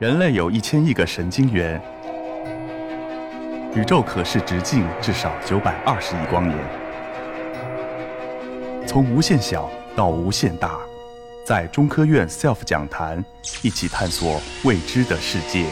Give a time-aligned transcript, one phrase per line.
[0.00, 1.78] 人类有一千亿个神经元，
[3.74, 6.58] 宇宙可视直径至少九百二十亿光年。
[8.86, 10.78] 从无限小到无限大，
[11.44, 13.22] 在中科院 SELF 讲坛
[13.60, 15.66] 一起探索未知的世界。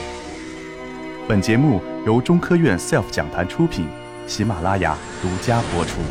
[1.27, 3.89] 本节目由中科院 SELF 讲坛出品，
[4.27, 6.03] 喜马拉雅独家播出。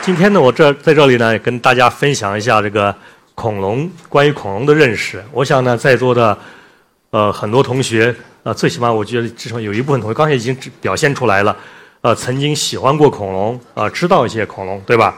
[0.00, 2.96] 今天呢，我这在这里呢，跟大家分享一下这个
[3.40, 5.24] 恐龙关于恐龙的认识。
[5.32, 6.36] 我想呢，在座的
[7.08, 11.56] 呃很多同学，呃，最起码我觉得至少有一部分同学刚才已经表现出来了，
[12.02, 15.16] 呃，曾经喜欢过恐龙，啊，知道一些恐龙，对吧？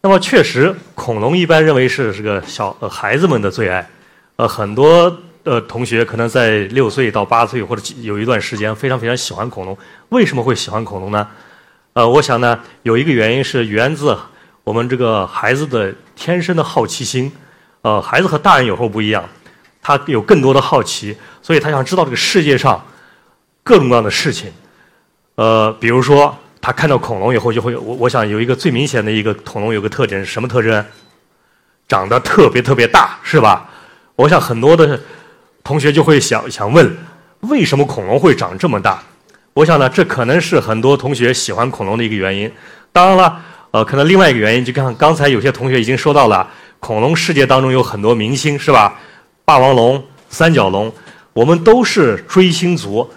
[0.00, 3.84] 那么确实，恐龙一般认为是这个小孩子们的最爱，
[4.36, 9.76] 呃，很多呃同学可能在六岁到八岁或者有一段时间非常非常喜欢恐龙。
[10.10, 11.26] 为什么会喜欢恐龙呢？
[11.94, 14.16] 呃，我想呢，有一个原因是源自
[14.64, 17.30] 我们这个孩子的天生的好奇心。
[17.82, 19.22] 呃，孩子和大人有时候不一样，
[19.82, 22.82] 他有更多的好奇，所以他想知道这个世界上
[23.62, 24.50] 各种各样的事情。
[25.34, 30.82] 呃，比如说他看到恐龙以后，就会我我想有一个最明显的一个恐龙有个特征是什么特征？
[31.86, 33.68] 长得特别特别大，是吧？
[34.16, 34.98] 我想很多的
[35.62, 36.96] 同学就会想想问，
[37.40, 39.02] 为什么恐龙会长这么大？
[39.52, 42.50] 我想呢，这可能是很多同学喜欢恐龙的一个原因。
[42.90, 43.38] 当然了，
[43.74, 49.00] 呃，可能另外一个原因，就像刚才有些同学已经说到了，恐龙世界当中有很多明星，是吧？
[49.44, 50.94] 霸王龙、三角龙，
[51.32, 53.10] 我们都是追星族，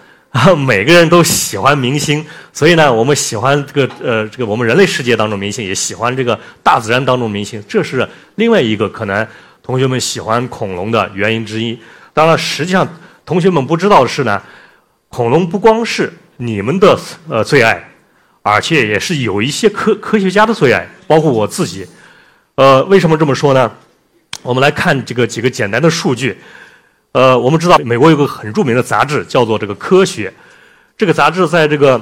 [0.66, 9.24] 每个人都喜欢明星，所以呢，我们喜欢这个呃，这个我们人类世界当中明星，也喜欢这个大自然当中明星，这是另外一个可能
[9.62, 11.78] 同学们喜欢恐龙的原因之一。
[12.12, 12.84] 当然，实际上
[13.24, 14.42] 同学们不知道的是呢，
[15.08, 17.88] 恐龙不光是你们的呃最爱，
[18.48, 21.86] 而且也是有一些科科学家的最爱，包括我自己。
[22.54, 23.70] 呃，为什么这么说呢？
[24.42, 26.36] 我们来看这个几个简单的数据。
[27.12, 30.28] 呃，我们知道美国有个很著名的杂志叫做这个《科学》，
[30.96, 32.00] 这个杂志在这个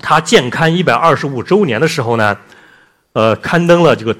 [0.00, 2.36] 它建刊一百二十五周年的时候呢，
[3.12, 4.16] 呃，刊登了这个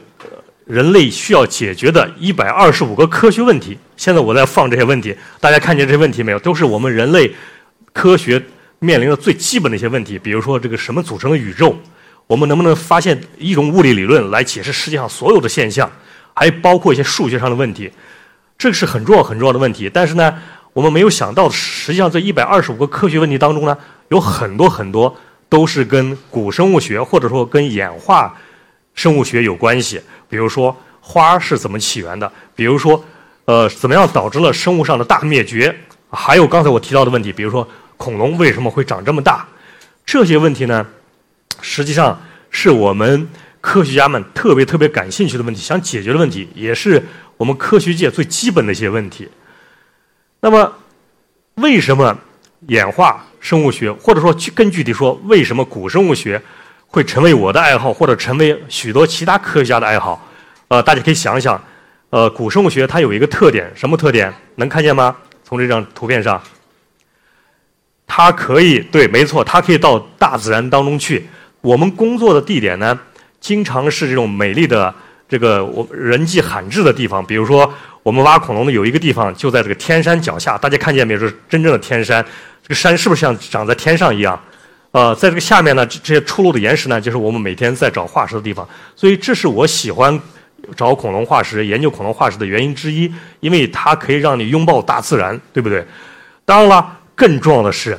[0.64, 3.78] 人类需要解决的一百二十五个科学问题。
[3.96, 6.38] 现在我在放这些问题，大家看见这些问题没有？
[6.38, 7.32] 都是我们人类
[7.92, 8.42] 科学。
[8.80, 11.76] 面临的最基本的一些问题，比如说这个什么组成的宇宙，
[12.28, 15.90] 我们能不能发现一种物理理论来解释世界上所有的现象，
[16.32, 17.90] 还包括一些数学上的问题，
[18.56, 19.90] 这个是很重要很重要的问题。
[19.92, 20.32] 但是呢，
[20.72, 23.76] 我们没有想到，实际上这一百二十五个科学问题当中呢，
[24.10, 25.12] 有很多很多
[25.48, 28.32] 都是跟古生物学或者说跟演化
[28.94, 30.00] 生物学有关系。
[30.28, 32.30] 比如说花是怎么起源的？
[32.54, 33.04] 比如说，
[33.46, 35.76] 呃，怎么样导致了生物上的大灭绝？
[36.10, 37.66] 还有刚才我提到的问题，比如说。
[37.98, 39.46] 恐龙为什么会长这么大？
[40.06, 40.86] 这些问题呢，
[41.60, 43.28] 实际上是我们
[43.60, 47.04] 科学家们特别特别感兴趣的问题，想解决的问题，也是
[47.36, 49.28] 我们科学界最基本的一些问题。
[50.40, 50.72] 那么，
[51.56, 52.16] 为什么
[52.68, 56.40] 演化生物学，或者说更具体说，为什么古生物学
[56.86, 60.26] 会成为我的爱好，或者成为许多其他科学家的爱好？
[60.68, 61.62] 呃，大家可以想想，
[62.10, 64.32] 呃，古生物学它有一个特点，什么特点？
[64.54, 65.14] 能看见吗？
[65.44, 66.40] 从这张图片上。
[68.10, 71.24] 它可以对，没错，它可以到大自然当中去。
[71.60, 72.98] 我们工作的地点呢，
[73.38, 74.92] 经常是这种美丽的
[75.28, 77.24] 这个我人迹罕至的地方。
[77.24, 77.70] 比如说，
[78.02, 81.20] 我们挖恐龙的有一个地方就在这个天山脚下，大家看见没有？
[81.20, 82.24] 是真正的天山。
[82.62, 84.40] 这个山是不是像长在天上一样？
[84.92, 88.66] 呃，在这个下面呢，这些出露的岩石呢，就是我们每天在找化石的地方。
[88.96, 90.18] 所以，这是我喜欢
[90.74, 95.86] 找恐龙化石、研究恐龙化石的原因之一，因为它可以让你拥抱大自然，对不对？
[96.44, 96.94] 当然了。
[97.18, 97.98] 更重要的是，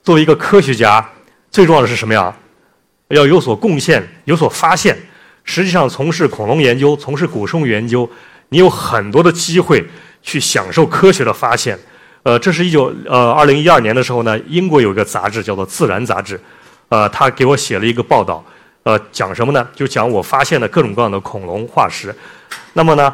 [0.00, 1.04] 作为一个科学家，
[1.50, 2.32] 最重要的是什么呀？
[3.08, 4.96] 要有所贡献，有所发现。
[5.42, 8.08] 实际上，从事恐龙研究，从事古生物研究，
[8.50, 9.84] 你有很多的机会
[10.22, 11.76] 去享受科学的发现。
[12.22, 16.40] 呃，这是一九呃二零一二年的时候呢，英国有一个杂志叫做《自然》杂志，
[16.90, 18.44] 呃，他给我写了一个报道，
[18.84, 19.66] 呃，讲什么呢？
[19.74, 22.14] 就讲我发现的各种各样的恐龙化石。
[22.74, 23.12] 那么呢，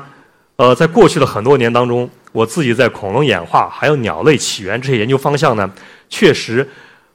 [0.56, 2.10] 呃，在过去的很多年当中。
[2.36, 5.72] 我自己在恐龙演化还有鸟类起源这些研究方向呢，
[6.10, 6.68] 确实，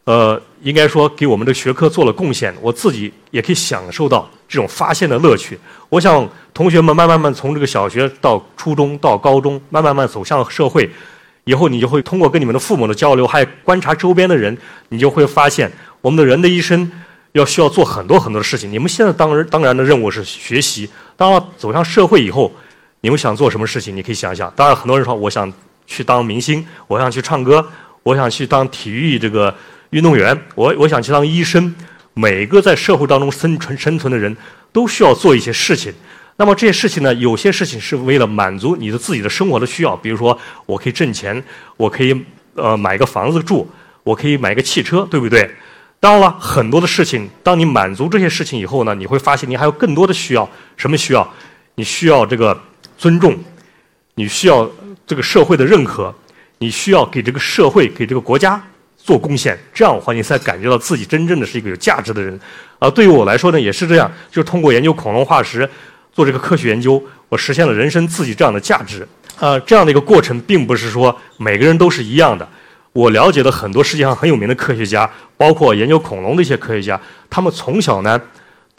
[0.06, 2.52] 呃，应该说给我们的学科做了贡献。
[2.60, 5.56] 我自己也可以享受到这种发现的乐趣。
[5.90, 10.90] 我想同学们慢慢慢从这个小学到初中到高中，慢慢慢走向社会，
[11.44, 14.58] 以后你就会通过跟你们的父母的交流，还有观察周边的人，
[14.90, 15.72] 你就会发现，
[16.02, 16.92] 我们的人的一生
[17.34, 18.72] 要需要做很多很多的事情。
[18.72, 22.52] 你们现在当然当然的任务是学习，当然走向社会以后。
[23.01, 23.95] 你们想做什么事情？
[23.95, 24.51] 你可以想一想。
[24.56, 25.51] 当然，很多人说我想
[25.86, 27.68] 去当明星，我想去唱歌，
[28.03, 29.53] 我想去当体育这个
[29.89, 31.75] 运动员，我我想去当医生。
[32.13, 34.36] 每个在社会当中生存生存的人
[34.74, 35.94] 都需要做一些事情。
[36.36, 41.42] 那么这些事情呢，有些事情是为了满足你的自己的生活的需要，比如说我可以挣钱，
[41.77, 42.25] 我可以
[42.56, 43.68] 呃买个房子住，
[44.03, 45.50] 我可以买个汽车，对不对？
[46.00, 50.48] 当然了，很多的事情，当你满足这些事情以后呢，你会发现你还有更多的需要。
[50.75, 51.27] 什么需要？
[51.75, 52.59] 你需要这个
[53.01, 53.36] 尊重，
[54.13, 54.69] 你需要
[55.07, 56.13] 这个社会的认可，
[56.59, 58.62] 你需要给这个社会、给这个国家
[58.95, 59.57] 做贡献。
[59.74, 62.39] 这样的话，你才感觉到自己真正的是一个有价值的人。
[62.77, 65.68] 啊，对于我来说呢，也是这样，就是通过研究恐龙化石，
[66.13, 69.07] 做这个科学研究，我实现了人生自己这样的价值。
[69.39, 72.48] 啊，这样的一个过程，并不是说每个人都是一样的。
[72.94, 77.01] 我了解的很多世界上很有名的科学家，包括研究恐龙的一些科学家，
[77.31, 78.21] 他们从小呢，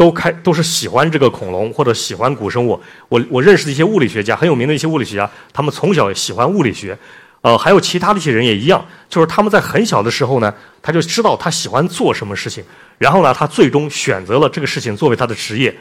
[0.03, 2.81] 都开都是喜欢这个恐龙或者喜欢古生物。
[3.09, 6.99] 我我认识的一些物理学家，很有名的一些物理学家，他们从小喜欢物理学，
[7.41, 10.53] 呃，还有其他的一些人也一样，就是他们在很小的时候呢，
[10.83, 12.65] 他就知道他喜欢做什么事情，
[12.99, 15.73] 然后呢，他最终选择了这个事情作为他的职业。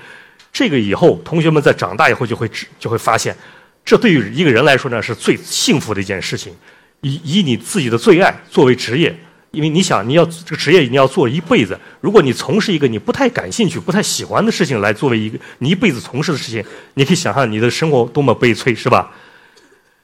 [0.53, 3.35] 这个以后，同学们在长大以后就会知就会发现，
[3.83, 6.53] 这对于一个人来说呢，是最幸福的一件事情。
[7.01, 9.17] 以以你自己的最爱作为职业，
[9.51, 11.77] 因为你想你要这个职业你要做一辈子。
[11.99, 16.63] 如果你从事一个你不太感兴趣、不太喜欢的事情来作为一个你一辈子从事的事情，
[16.93, 19.11] 你可以想象你的生活多么悲催，是吧？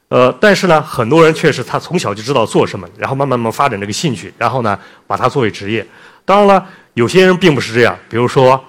[0.09, 5.85] 呃，但是呢，很多人确实他从小就知道做什么，然后慢慢慢发展这个兴趣，然后呢把它作为职业。
[6.23, 7.97] 当然了，有些人并不是这样。
[8.09, 8.63] 比如说，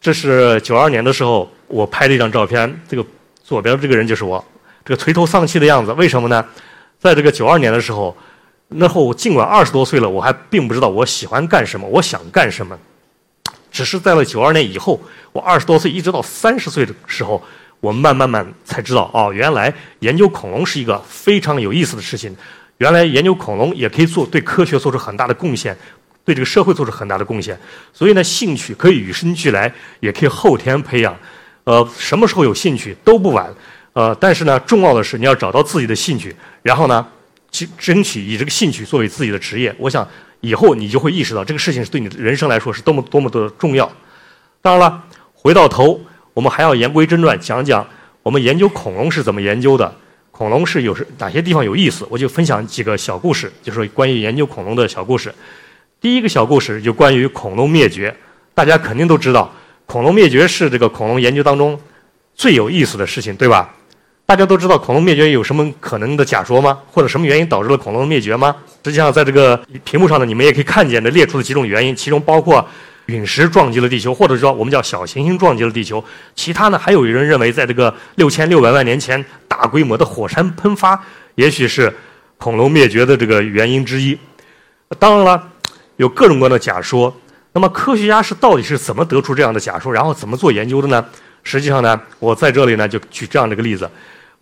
[0.00, 3.04] 这是九二年的时候我拍的一张照片，这个
[3.42, 4.44] 左边这个人就是我，
[4.84, 6.44] 这个垂头丧气的样子，为什么呢？
[6.98, 8.16] 在这个九二年的时候，
[8.76, 12.78] 那后我尽管二十多岁了，我还并不知道我喜欢干什么，我想干什么。
[13.70, 15.00] 只是在了九二年以后，
[15.32, 17.42] 我二十多岁一直到三十岁的时候，
[17.80, 22.36] 我慢慢慢才知道，哦，原来研究恐龙是一个非常有意思的事情。
[22.78, 25.76] 原来研究恐龙也可以做对科学做出很大的贡献，
[26.24, 27.58] 对这个社会做出很大的贡献。
[27.92, 31.16] 所以呢，兴趣可以与生俱来，也可以后天培养。
[31.64, 33.48] 呃，什么时候有兴趣都不晚。
[33.92, 37.06] 呃，但是呢，重要的是你要找到自己的兴趣，然后呢，
[37.52, 39.72] 去争取以这个兴趣作为自己的职业。
[39.78, 40.06] 我想
[40.40, 43.90] 以后你就会意识到这个事情是对你的人生来说是多么多么的重要。
[44.60, 45.04] 当然了，
[45.34, 46.00] 回到头，
[46.34, 47.86] 我们还要言归正传，讲讲
[48.22, 49.94] 我们研究恐龙是怎么研究的，
[50.30, 55.32] 恐龙是有哪些地方有意思，我就分享几个小故事，就是关于研究恐龙的小故事。
[56.00, 58.16] 第一个小故事就关于恐龙灭绝，
[58.54, 59.52] 大家肯定都知道，
[59.86, 61.78] 恐龙灭绝是这个恐龙研究当中
[62.34, 63.72] 最有意思的事情，对吧？
[64.32, 66.78] 大家都知道恐龙灭绝有什么可能的假说吗？
[66.90, 68.56] 或者什么原因导致了恐龙的灭绝吗？
[68.82, 72.66] 实际上，在这个屏幕上呢，你们也可以看见的列出了几种原因，其中包括
[73.06, 76.02] 陨石撞击了地球，或者说我们叫小行星撞击了地球。
[76.34, 80.98] 其他呢，还有人认为，在这个六千六百万年前大规模的火山喷发，
[81.34, 81.94] 也许是
[82.38, 84.18] 恐龙灭绝的这个原因之一。
[84.98, 85.48] 当然了，
[85.96, 87.14] 有各种各样的假说。
[87.52, 91.04] 那么科学家是到底是怎么得出这样的假说，然后怎么做研究的呢？
[91.44, 93.86] 实际上呢，我在这里呢就举这样的一个例子。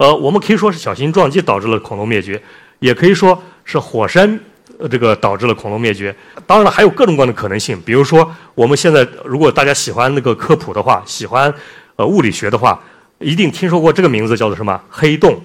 [0.01, 2.43] 呃，我们可以说是小型撞击导致了恐龙灭绝，
[2.79, 4.41] 也可以说是火山
[4.79, 6.15] 呃这个导致了恐龙灭绝。
[6.47, 7.79] 当然了，还有各种各样的可能性。
[7.85, 11.53] 比如说，我们现在如果大家喜欢那个科普的话，喜欢
[11.97, 12.83] 呃物理学的话，
[13.19, 15.39] 一定听说过这个名字叫做什么黑洞。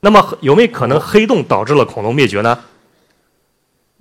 [0.00, 2.58] 那么有没有可能黑洞导致了恐龙灭绝呢？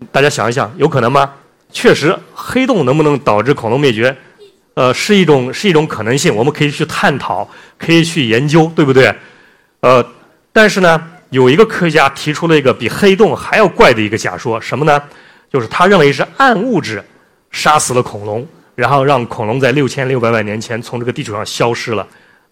[0.09, 1.33] 大家想一想，有可能吗？
[1.69, 4.15] 确实，黑洞能不能导致恐龙灭绝？
[4.75, 7.45] 呃，是一种是一种可能性，我们可以去探讨，
[7.77, 9.13] 可以去研究，对不对？
[9.83, 10.05] 呃，
[10.53, 15.03] 但是呢，有一个科学家提出了一个比黑洞还要怪的一个假说，什么呢？
[15.51, 17.03] 就是他认为是暗物质
[17.51, 22.07] 杀死了恐龙，然后让恐龙在六千六百万年前从这个地球上消失了。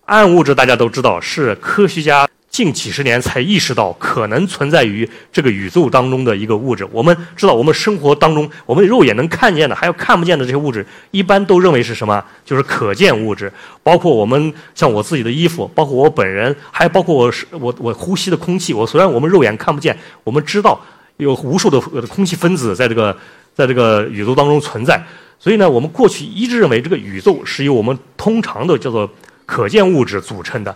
[0.07, 2.27] 暗物质大家都知道是科学家。
[2.51, 6.85] 近几十年才意识到可能存在于这个宇宙当中的一个物质。
[6.91, 12.21] 我们知道，我们生活当中，我们肉眼能看见的，还有看不见的这些物质，一般都认为是什么？
[12.43, 13.49] 就是可见物质。
[13.81, 18.73] 包括我们像我自己的衣服，包括我本人，还包括我我我呼吸的空气。
[18.73, 20.77] 我虽然我们肉眼看不见，我们知道
[21.15, 23.17] 有无数的空气分子在这个
[23.55, 25.01] 在这个宇宙当中存在。
[25.39, 29.09] 所以呢，我们过去一直认为这个宇宙是由我们通常的叫做
[29.45, 30.75] 可见物质组成的。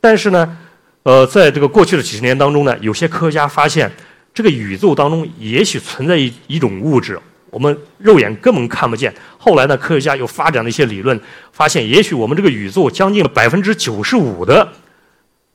[0.00, 0.58] 但是呢？
[1.04, 3.90] 呃，在这个过去的几十年当中呢，有些科学家发现，
[4.32, 7.18] 这个宇宙当中也许存在一一种物质，
[7.50, 9.12] 我们肉眼根本看不见。
[9.36, 11.20] 后来呢，科学家又发展了一些理论，
[11.52, 14.66] 发现也许我们这个宇宙将近百分之九十五的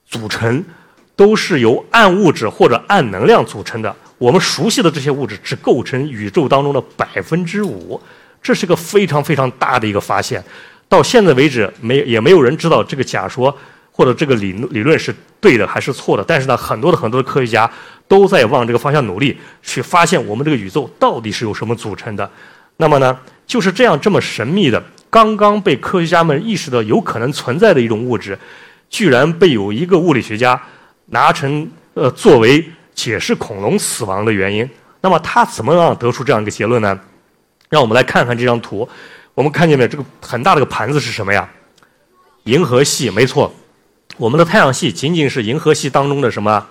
[0.05, 0.61] 组成
[1.15, 3.95] 都是由暗物质或者暗能量组成的。
[4.17, 8.01] 我们熟悉的这些物质只构成宇宙当中的百分之五，
[8.41, 10.43] 这是个非常非常大的一个发现。
[10.89, 13.57] 到现在为止，没也没有人知道这个假说。
[13.97, 15.11] 或者这个理理论是
[15.41, 16.23] 对的还是错的？
[16.23, 17.67] 但是呢，很多的很多的科学家
[18.07, 22.29] 都在往这个方向努力，去发现我们这个宇宙到底是由什么组成的。
[22.77, 28.37] 那么呢，就是这样这么神秘的刚刚被科学家们意识到有可能存在的一种物质，
[28.87, 30.61] 居然被有一个物理学家
[31.07, 32.63] 拿成呃作为
[32.93, 34.69] 解释恐龙死亡的原因。
[35.01, 36.99] 那么他怎么样得出这样一个结论呢？
[37.69, 38.87] 让我们来看看这张图。
[39.33, 39.87] 我们看见没有？
[39.87, 41.49] 这个很大的个盘子是什么呀？
[42.43, 43.53] 银河系，没错。
[44.17, 46.65] 我们的太阳系仅仅是银河系当中的什么？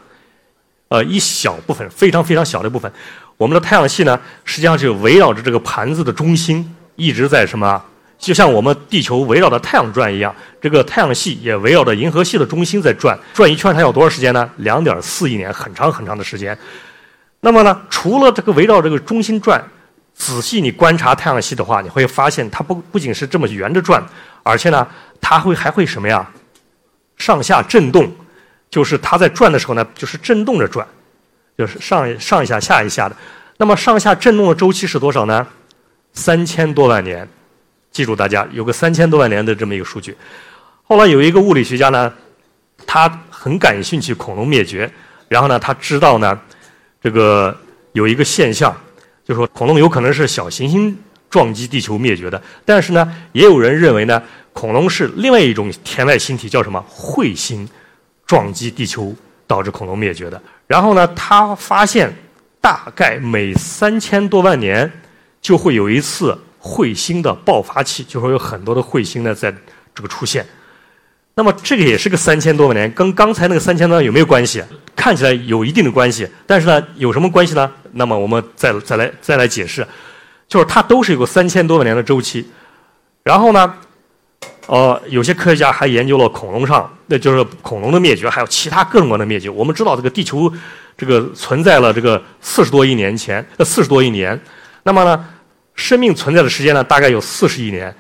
[0.89, 2.91] 呃，一小部分，非常非常小的部分。
[3.37, 7.83] 我们的太阳系呢，实际上就围绕着这个盘子的中心一直在什么？
[8.19, 13.19] 就像我们地球围绕着太阳转一样，这个太阳系也围绕着银河系的中心在转。
[13.35, 14.49] 转一圈它要多少时间呢？
[14.59, 16.57] 两点四亿年，很长很长的时间。
[17.41, 19.63] 那么呢，除了这个围绕这个中心转，
[20.15, 24.03] 仔细你观察太阳系的话，你会发现它不不仅是这么圆着转，
[24.43, 24.87] 而且呢，
[25.21, 26.29] 它会还会什么呀？
[27.17, 28.11] 上下震动，
[28.71, 30.87] 就是它在转的时候呢，就是震动着转，
[31.57, 33.17] 就是上上一下下一下的。
[33.59, 35.47] 那么上下震动的周期是多少呢？
[36.13, 37.29] 三千多万年。
[37.91, 40.15] 记住，大家有个三千多万年的这么一个数据。
[40.83, 42.13] 后来有一个物理学家呢，
[42.87, 44.91] 他很感兴趣恐龙灭绝，
[45.29, 46.39] 然后呢，他知道呢，
[47.03, 47.57] 这个
[47.93, 48.77] 有一个现象，
[49.25, 50.95] 就说恐龙有可能是小行星
[51.31, 52.43] 撞击地球灭绝的。
[52.67, 54.23] 但是呢，也有人认为呢，
[54.57, 57.69] 恐龙是另外一种天外星体，叫什么彗星
[58.27, 59.15] 撞击地球
[59.47, 60.41] 导致恐龙灭绝的。
[60.67, 62.11] 然后呢，他发现
[62.59, 64.91] 大概每三千多万年
[65.43, 66.37] 就会有一次。
[66.59, 69.55] 彗星的爆发期，就会有很多的彗星呢在
[69.95, 70.45] 这个出现。
[71.37, 74.61] 那么这个也是个三千多万年，跟刚才那个三千多万有没有关系？
[74.97, 77.71] 看起来有一定的关系，但是呢，有什么关系呢？
[77.93, 79.87] 那么我们再再来再来解释，
[80.49, 82.51] 就是它都是有个三千多万年的周期。
[83.23, 83.73] 然后呢，
[84.67, 89.49] 呃，有些科学家还研究了恐龙上，那就是恐龙的灭绝，还有其他各种各样的灭绝。
[89.49, 90.53] 我们知道这个地球
[90.97, 94.39] 这个存在了这个四十多亿年前，呃，四十多亿年。
[94.83, 95.25] 那么呢？
[95.75, 97.95] 生命存在的时间呢，大概有四十亿年。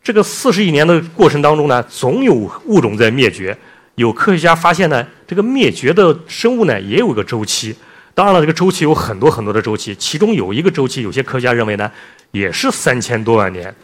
[0.00, 2.32] 这个四十亿年的过程当中呢，总有
[2.66, 3.56] 物种在灭绝。
[3.96, 7.74] 有科学家发现呢，这个灭绝的生物呢，也有一个周期。
[8.14, 11.90] 当然了，这个周期有很多很多的周期，其中有一个周期，有些科学家认为呢，
[12.30, 13.74] 也是三千多万年。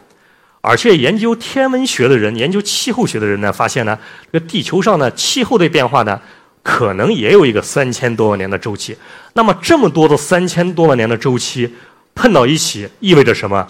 [0.63, 3.99] 而且研究天文学的人、研究气候学的人呢，发现呢，
[4.31, 6.19] 这个地球上呢，气候的变化呢，
[6.63, 8.97] 可能也有一个三千多万年的周期。
[9.33, 11.71] 那么这么多的三千多万年的周期。
[12.15, 13.67] 碰到一起意味着什么？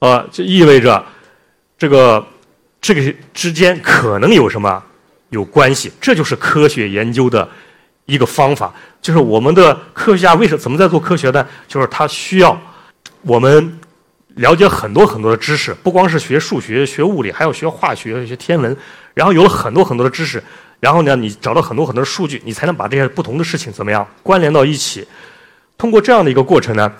[0.00, 1.06] 呃，就意味着
[1.78, 2.26] 这个
[2.80, 4.82] 这个之间可能有什么
[5.30, 5.92] 有关系？
[6.00, 7.48] 这就是科学研究的
[8.06, 8.74] 一个方法。
[9.00, 11.46] 就是我们的科学家为什么怎么在做科学呢？
[11.68, 12.60] 就是他需要
[13.22, 13.78] 我们
[14.36, 18.76] 了解很多很多的知识，不光是学数学、学物理，还要学化学、学天文。
[19.14, 20.42] 然后有了很多很多的知识，
[20.80, 25.06] 然后呢，你找到很多很多的数据，你才能把这些不同的事情怎么样关联到一起。
[25.78, 26.92] 通过这样的一个过程呢，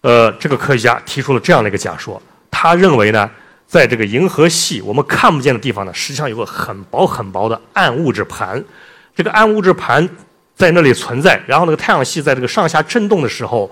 [0.00, 2.20] 呃，这个科学家提出了这样的一个假说。
[2.50, 3.30] 他认为呢，
[3.66, 8.62] 在这个银河系我们看不见的地方呢，实际上有个很薄很薄的暗物质盘。
[9.14, 10.08] 这个暗物质盘
[10.54, 13.70] 在那里存在，然后那个太阳系在这个上下震动的时候，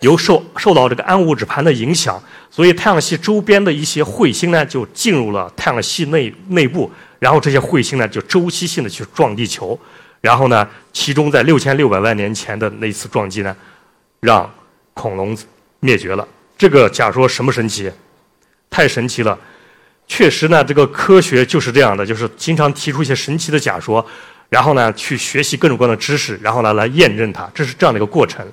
[0.00, 9.78] 由受受到这个暗物质盘的影响，所以太阳系周边的一些彗星呢，就进入了太阳系内内部，然后这些彗星呢，就周期性的去撞地球，
[10.20, 13.56] 然后呢，其中在六千六百万年前的那次撞击呢。
[14.22, 14.52] 让
[14.92, 15.34] 恐龙
[15.78, 16.28] 灭绝了，
[16.58, 17.90] 这个假说什么神奇？
[18.68, 19.38] 太神奇了！
[20.06, 24.04] 确实呢，这个科学就是这样的，就是经常提出一些神奇的假说，
[24.50, 28.46] 然后呢去学习各种各样的知识，然后呢来验证它，这是这样的一个过程。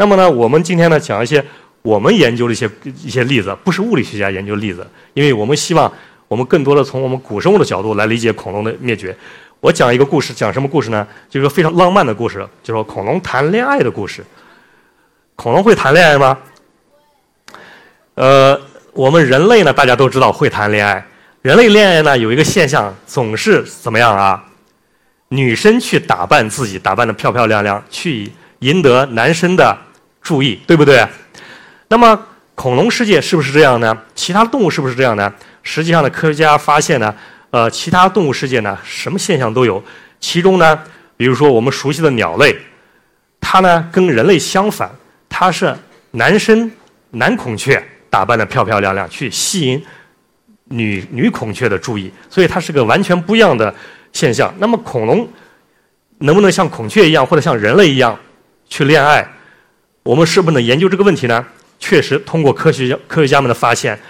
[0.00, 1.44] 那么呢，我们今天呢讲一些
[1.82, 2.70] 我们研究的一些
[3.02, 5.92] 一些例子，不是物理学家研究的例子，因为我们希望
[6.28, 9.14] 我们更多的从我们古生物的角度来理解恐龙的灭绝。
[9.58, 11.04] 我讲一个故事，讲什么故事呢？
[11.28, 14.24] 就是非常浪漫的故事，就说恐龙谈恋爱的故事。
[15.34, 16.38] 恐龙会谈恋爱吗？
[18.14, 18.60] 呃，
[18.92, 21.04] 我们人类呢，大家都知道会谈恋爱。
[21.42, 24.44] 人类恋爱呢，有一个现象，总是怎么样啊？
[25.30, 29.76] 女生去打扮自己，打扮的漂漂亮亮，去赢得男生的
[30.28, 31.08] 注意，对不对？
[31.88, 33.96] 那么，恐龙世界是不是这样呢？
[34.14, 35.32] 其他动物是不是这样呢？
[35.62, 37.14] 实际上呢，科学家发现呢，
[37.48, 39.82] 呃，其他动物世界呢，什么现象都有。
[40.20, 40.78] 其中呢，
[41.16, 42.54] 比如说我们熟悉的鸟类，
[43.40, 44.90] 它呢跟人类相反。
[45.30, 45.74] 它是
[46.10, 46.70] 男生
[47.12, 49.82] 男孔雀打扮的漂漂亮亮，去吸引
[50.64, 53.74] 女女孔雀的注意，所以它是个完全不一样的
[54.12, 54.52] 现象。
[54.58, 55.26] 那么恐龙
[56.18, 58.18] 能不能像孔雀一样，或者像人类一样
[58.68, 59.26] 去恋爱？
[60.08, 61.44] 我们是不是能研究这个问题呢？
[61.78, 64.00] 确实，通过科学家科学家们的发现，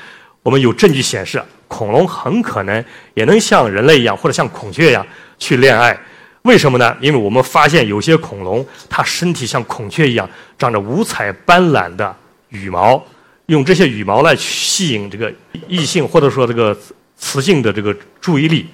[0.45, 5.05] 我们有证据显示，恐龙很可能也能像人类一样，或者像孔雀一样
[5.40, 5.99] 去恋爱。
[6.43, 6.97] 为什么呢？
[7.00, 12.14] 因为我们发现有些恐龙，它身体像孔雀一样，长着五彩斑斓的
[12.50, 13.05] 羽毛，
[13.47, 15.35] 用这些羽毛来吸引这个
[15.67, 16.78] 异性或者说这个
[17.17, 18.69] 雌性的这个注意力。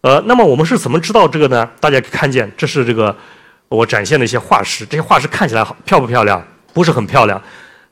[0.00, 1.68] 呃，那么我们是怎么知道这个呢？
[1.78, 3.14] 大家看见，这是这个
[3.68, 6.42] 我展现的一些化石，这些化石看起来好漂不漂亮？
[6.74, 7.42] 不是很漂亮，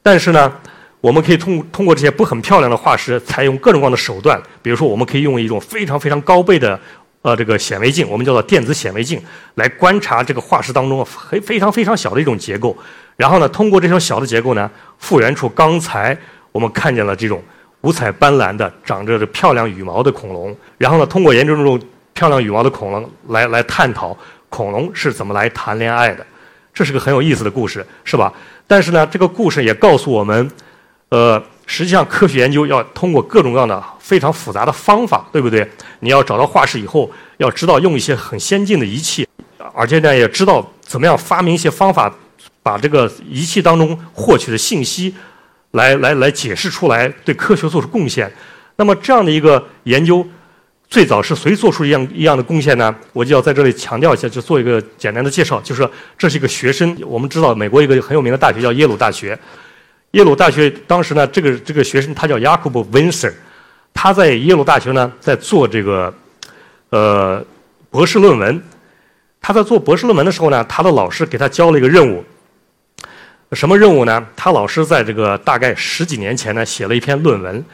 [0.02, 0.52] 但是呢，
[1.00, 6.78] 我们可以通通过这些不很漂亮的化石，采用各种各样的手段，比如说，我们可以用一种非常非常高倍的
[7.22, 9.20] 呃这个显微镜，我们叫做电子显微镜，
[9.54, 12.76] 来观察这个化石当中非非常非常小的一种结构，
[13.16, 16.16] 然后呢，通过这种小的结构呢，复原出刚才
[16.52, 17.42] 我们看见了这种
[17.80, 21.80] 五彩斑斓的、长着这漂亮羽毛的恐龙，然后呢，通过研究这种
[22.12, 24.16] 漂亮羽毛的恐龙来来探讨
[24.56, 26.24] 恐龙是怎么来谈恋爱的，
[26.72, 28.32] 这是个很有意思的故事，是吧？
[28.66, 30.50] 但是呢，这个故事也告诉我们，
[31.10, 35.70] 呃，实际上科学研究要通过各种各样的非常复杂的方法，对不对？
[36.00, 39.28] 你要找到化石以后，要知道用一些很先进的仪器，
[39.74, 42.10] 而且呢，也知道怎么样发明一些方法，
[42.62, 45.14] 把这个仪器当中获取的信息，
[45.72, 48.32] 来来来解释出来，对科学做出贡献。
[48.76, 50.26] 那么这样的一个研究。
[50.88, 52.94] 最早是谁做出一样一样的贡献呢？
[53.12, 56.96] 我就要在这里强调一下，就做一个简单的介绍，就是这是一个学生。
[57.04, 59.38] 我们知道美国一个很有名的大学叫耶鲁大学，
[60.12, 63.30] 耶鲁大学当时呢，这个这个学生他叫雅库布·温瑟，
[63.92, 66.14] 他在耶鲁大学呢在做这个
[66.90, 67.44] 呃
[67.90, 68.62] 博士论文。
[69.40, 72.24] 他在做博士论文的时候呢，他的老师给他交了一个任务，
[73.52, 74.24] 什么任务呢？
[74.34, 77.64] 他老师在这个大概十几年前呢写了一篇论文，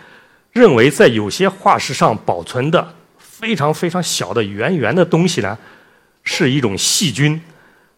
[0.52, 2.94] 认为在有些化石上保存的。
[3.42, 5.58] 非常非常小的圆圆的东西呢，
[6.22, 7.40] 是一种细菌。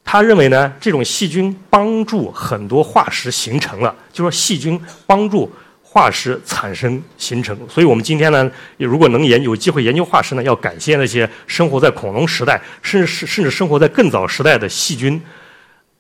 [0.03, 7.55] 他认为呢，这种细菌帮助很多化石形成了，就说细菌帮助化石产生形成。
[7.69, 15.21] 所以我们今天呢，如果能研有机会研究化石呢，要感谢那些生活在恐龙时代，甚至甚至生活在更早时代的细菌。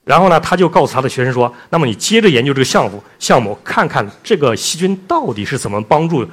[0.04, 6.26] 然后呢，他就告诉他的学生说：“那么你接着研究这个项目，项目看看这个细菌到底是怎么帮助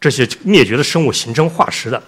[0.00, 2.02] 这些灭绝的生物形成化石的。”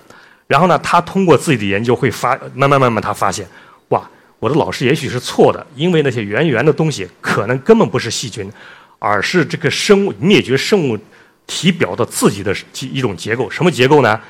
[0.50, 3.46] 然后呢，他通过自己的研究会发，慢慢慢慢，他发现，
[3.90, 8.50] 哇，我的老师也许是错的，因为那些圆圆的东西可能根本不是细菌，
[8.98, 10.98] 而是这个生物灭绝生物
[11.46, 13.48] 体表的自己的一种结构。
[13.48, 14.20] 什么结构呢？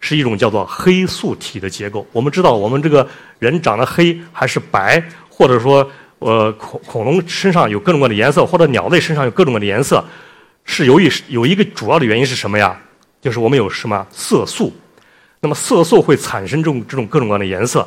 [0.00, 2.06] 是一种叫做黑素体的结构。
[2.12, 10.04] 我们知道，我们这个人长得黑还是白，或者说，呃，恐恐龙身上有各种各样的颜色，或者鸟类身上有各种各样的颜色，
[10.66, 12.78] 是由于有一个主要的原因是什么呀？
[13.22, 14.70] 就是我们有什么色素。
[15.40, 17.86] 那么色素会产生这种这种各种各样的颜色，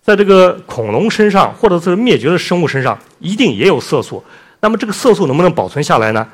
[0.00, 4.22] 在这个恐龙身上或者是灭绝的生物身上，一定也有色素。
[4.60, 6.26] 那么这个色素能不能保存下来呢？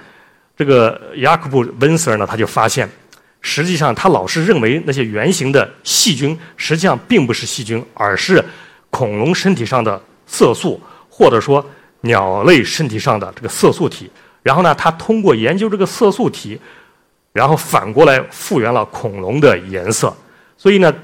[0.54, 2.88] 这个雅克布·温瑟呢，他就发现，
[3.40, 8.44] 实际上他老是认为那些圆形的细菌实际上并不是细菌，而是
[8.90, 11.64] 恐龙身体上的色素，或者说
[12.02, 14.10] 鸟类身体上的这个色素体。
[14.42, 16.60] 然后呢，他通过研究这个色素体，
[17.32, 20.14] 然后反过来复原了恐龙的颜色。
[20.62, 20.94] 所以呢，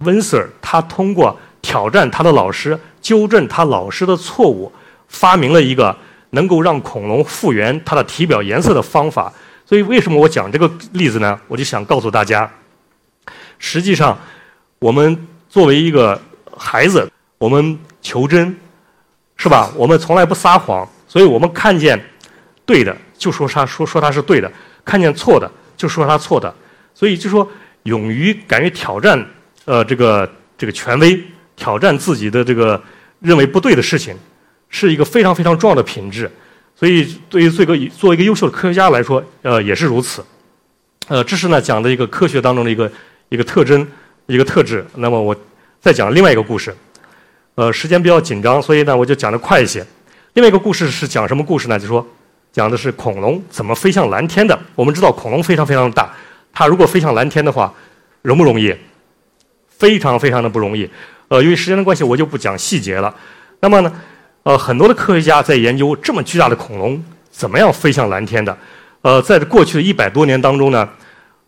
[0.00, 4.72] 温 Sir 他通过挑战他的老师，纠正他老师的错误，
[5.06, 5.96] 发明了一个
[6.30, 9.32] 能够让恐龙复原它的体表颜色的方法。
[9.64, 11.40] 所以为什么我讲这个例子呢？
[11.46, 12.50] 我就想告诉大家，
[13.60, 14.18] 实际上
[14.80, 16.20] 我们作为一个
[16.56, 18.56] 孩子，我们求真，
[19.36, 19.70] 是吧？
[19.76, 22.04] 我们从来不撒谎，所以我们看见
[22.66, 24.50] 对的就说他说说他是对的，
[24.84, 26.52] 看见错的就说他错的，
[26.92, 27.48] 所以就说。
[27.90, 29.26] 勇于敢于挑战，
[29.64, 31.20] 呃，这个这个权威，
[31.56, 32.80] 挑战自己的这个
[33.18, 34.14] 认为不对的事情，
[34.68, 36.30] 是一个非常非常重要的品质。
[36.76, 40.24] 所以，对于这个作为一个优秀的科学家来说，呃，也是如此。
[41.08, 42.90] 呃，这是呢讲的一个科学当中的一个
[43.28, 43.84] 一个特征，
[44.26, 44.86] 一个特质。
[44.94, 45.34] 那么我
[45.80, 46.72] 再讲另外一个故事。
[47.56, 49.84] 呃，时间比较紧张，所以呢我就讲的快一些。
[50.34, 51.76] 另外一个故事是讲什么故事呢？
[51.76, 52.06] 就说
[52.52, 54.56] 讲的是恐龙怎么飞向蓝天的。
[54.76, 56.14] 我们知道恐龙非常非常大。
[56.52, 57.72] 它如果飞向蓝天的话，
[58.22, 58.74] 容不容易？
[59.68, 60.88] 非常非常的不容易。
[61.28, 63.14] 呃，由于时间的关系，我就不讲细节了。
[63.60, 63.92] 那么呢，
[64.42, 68.54] 呃，很多的科学家在研究这么巨大的恐龙怎么样飞向蓝天的。
[69.00, 70.86] 呃，在过去的一百多年当中呢，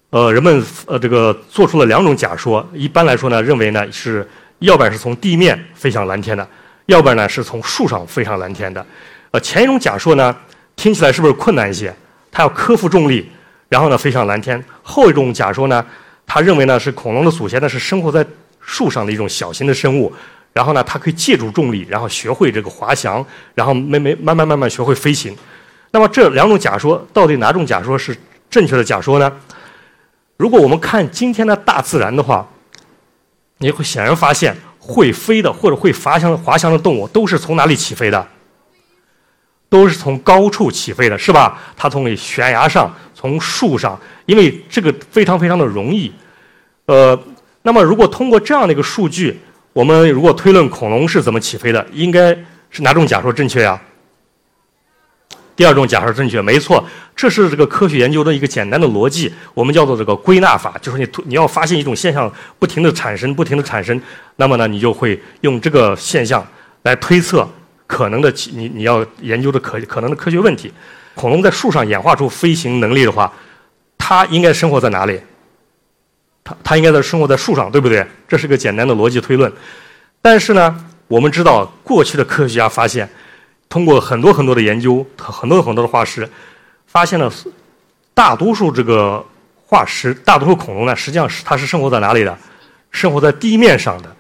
[0.09, 2.67] 呃，人们呃这个做出了两种假说。
[2.73, 4.27] 一般来说呢，认为呢是
[4.61, 6.49] 要不然是从地面飞向蓝天的，
[6.87, 8.87] 要不然呢是从树上飞上蓝天的。
[9.33, 10.35] 呃，前一种假说呢，
[10.75, 11.95] 听起来是不是困难一些？
[12.31, 13.31] 它要克服重力。
[13.73, 14.63] 然后呢，飞上蓝天。
[14.83, 15.83] 后一种假说呢，
[16.27, 18.23] 他认为呢是恐龙的祖先呢是生活在
[18.61, 20.13] 树上的一种小型的生物，
[20.53, 25.35] 然后呢，它可以借助重力，然后学会这个滑翔，然后慢慢慢慢慢慢学会飞行。
[25.91, 28.15] 那么这两种假说到底哪种假说是
[28.51, 29.33] 正确的假说呢？
[30.37, 32.47] 如果我们看今天的大自然的话，
[33.57, 38.29] 你会显然发现会飞的或者会滑翔滑翔的动物都是从哪里起飞的？
[39.73, 41.59] 都是从高处起飞的，是吧？
[41.75, 46.13] 它从悬崖上，从树上，因为这个非常非常的容易。
[46.85, 47.19] 呃，
[47.63, 49.41] 那么如果通过这样的一个数据，
[49.73, 52.37] 我们如果推论恐龙是怎么起飞的，应该
[52.69, 53.81] 是哪种假说正确呀？
[55.57, 56.85] 第二种假设正确，没错，
[57.17, 63.99] 这是这个科学研究的一个简单的逻辑，我们叫做这个归纳法，就是你你要发现一种现象不停的产生，不停的产生，
[64.37, 66.47] 那么呢，你就会用这个现象
[66.83, 67.49] 来推测
[67.93, 70.73] 可能的你你要研究的可可能的科学问题。
[71.15, 73.31] 恐龙在树上演化出飞行能力的话，
[73.99, 75.21] 它应该生活在哪里？
[76.43, 78.07] 它它应该在生活在树上，对不对？
[78.27, 79.53] 这是个简单的逻辑推论。
[80.23, 80.75] 但是呢，
[81.07, 83.07] 我们知道过去的科学家发现。
[83.69, 86.29] 通过很多很多的研究，很多很多的化石，
[86.87, 87.33] 发现了
[88.13, 89.25] 大多数这个
[89.67, 92.37] 化石，大多数恐龙呢，实际上是它是生活在哪里的？
[92.91, 94.15] 生活在地面上的。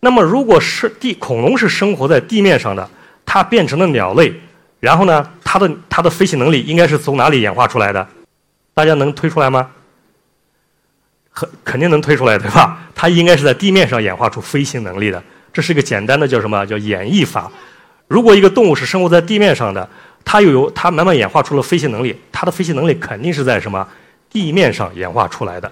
[0.00, 2.88] 那么，如果是地恐龙是生活在地面上的，
[3.26, 4.32] 它变成了鸟类，
[4.80, 8.06] 然后呢，它的它的飞行能力应该是从哪里演化出来的？
[8.72, 9.68] 大家能推出来吗？
[11.34, 12.78] 肯肯定能推出来，对吧？
[12.94, 15.22] 它应该是在地面上演化出飞行能力的。
[15.52, 16.64] 这是一个简单的叫什么？
[16.64, 17.50] 叫演绎法。
[18.08, 19.86] 如果一个动物是生活在地面上的，
[20.24, 23.86] 它又有它慢慢演化出了飞行能力，它的飞行能力肯定是在什么
[24.30, 25.70] 地面上演化出来的。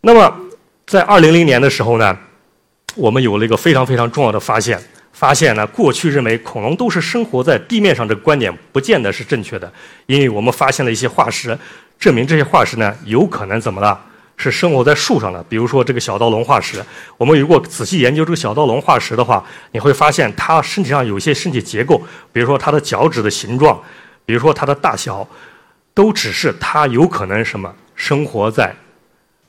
[0.00, 0.36] 那么，
[0.86, 2.18] 在二零零年的时候呢，
[2.96, 4.78] 我们有了一个非常非常重要的发现，
[5.14, 9.72] 发现呢，过去认为恐龙都是生活在地面上这个观点不见得是正确的，
[10.04, 11.56] 因为我们发现了一些化石，
[11.98, 13.98] 证明这些化石呢有可能怎么了？
[14.36, 16.84] 是生活在树上的，比如说这个小盗龙化石。
[17.16, 23.80] 我们如果仔细研究这个小盗龙化石的话，你会发现它身体上有一些身体结构，比如说它的脚趾的形状，
[24.26, 25.24] 比如说它的大小，
[25.94, 28.74] 都只是它有可能什么生活在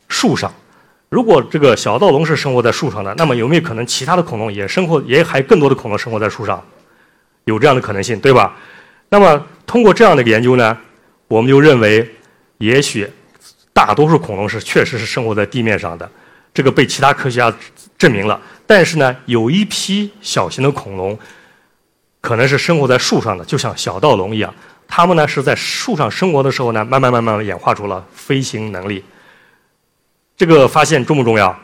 [0.07, 0.53] 树上。
[1.15, 6.61] 如果这个小盗龙是生活在树上的，那么有没有可能其他的恐龙也生活，也还更多的恐龙生活在树上？
[7.45, 8.53] 有这样的可能性，对吧？
[9.07, 10.77] 那么通过这样的一个研究呢，
[11.29, 12.05] 我们就认为，
[12.57, 13.09] 也许。
[13.71, 16.09] 大多数恐龙是确实是生活在地面上的，
[16.53, 17.53] 这个被其他科学家
[17.97, 18.37] 证明了。
[18.67, 21.17] 但是呢，有一批小型的恐龙
[22.19, 24.53] 可能是生活在树上的，就像小盗龙一样。
[24.85, 29.01] 它们呢是在树上生活的时候呢，慢慢慢慢演化出了飞行能力。
[30.37, 31.57] 这个发现重不重要？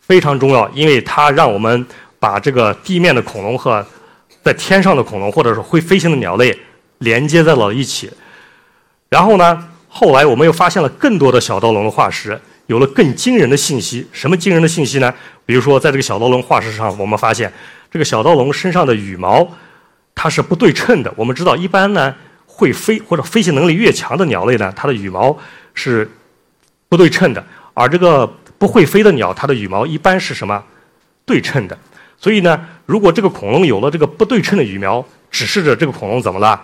[0.00, 1.86] 非常重要，因为它让我们
[2.18, 3.84] 把这个地面的恐龙和
[4.42, 6.56] 在天上的恐龙，或者是会飞行的鸟类
[6.98, 8.10] 连接在了一起。
[9.08, 9.68] 然后呢？
[9.94, 14.08] 后来我们又发现了更多的小盗龙的化石，有了更惊人的信息。
[14.10, 15.12] 什么惊人的信息呢？
[15.44, 17.52] 比如说，在这个小盗龙化石上，我们发现
[17.90, 19.46] 这个小盗龙身上的羽毛
[20.14, 21.12] 它是不对称的。
[21.14, 22.14] 我们知道，一般呢
[22.46, 25.36] 会飞或者飞行能力越强的鸟类呢，它的羽毛
[25.74, 26.10] 是
[26.88, 28.26] 不对称的，而这个
[28.58, 30.62] 不会飞的鸟，它的羽毛一般是什么
[31.24, 31.78] 对称的。
[32.18, 36.60] 所以呢，如果这个恐龙有了这个不对称的羽毛，指示着这个恐龙怎么了？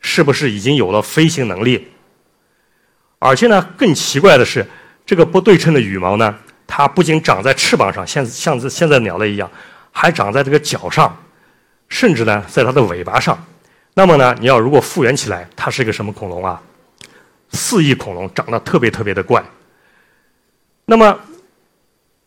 [0.00, 1.88] 是不是已经有了飞行能力？
[3.18, 4.66] 而且呢，更奇怪的是，
[5.04, 6.34] 这个不对称的羽毛呢，
[6.66, 9.50] 它不仅长在翅膀上，像像现在鸟类一样，
[9.92, 11.14] 还长在这个脚上，
[11.90, 13.38] 甚至呢，在它的尾巴上。
[13.92, 16.58] 那么呢，你要如果复原起来，它是一个什么恐龙啊？
[17.52, 19.44] 四翼恐龙，长得特别特别的怪。
[20.90, 21.16] 那么，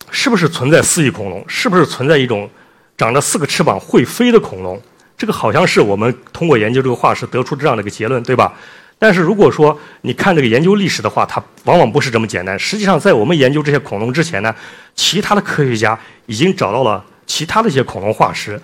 [0.10, 1.44] 是不是存在四翼恐龙？
[1.50, 2.50] 是不是存在一种
[2.96, 4.82] 长着四个翅膀会飞的恐龙？
[5.18, 8.54] 这个好像是我们通过研究这个化石得出这样的一个结论，对吧？
[8.98, 12.58] 但是如果说你看这个研究历史的话，它往往不是这么简单。
[12.58, 14.56] 实际上，在我们研究这些恐龙之前呢，
[14.96, 18.58] 其他的科学家已经找到了其他的一些恐龙化石，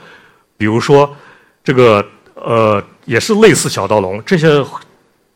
[0.55, 1.13] 比如说
[1.61, 2.01] 这个
[2.35, 4.65] 呃，也是类似小盗龙这些